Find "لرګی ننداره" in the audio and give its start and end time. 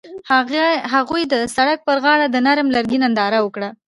2.75-3.39